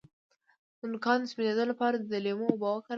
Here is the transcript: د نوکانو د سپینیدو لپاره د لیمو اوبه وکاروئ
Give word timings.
د 0.79 0.81
نوکانو 0.91 1.23
د 1.25 1.29
سپینیدو 1.31 1.63
لپاره 1.71 1.95
د 1.97 2.13
لیمو 2.25 2.45
اوبه 2.51 2.67
وکاروئ 2.71 2.89